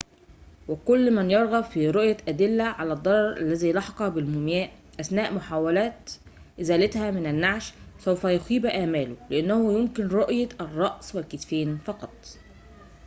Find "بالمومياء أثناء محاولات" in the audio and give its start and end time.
4.07-6.11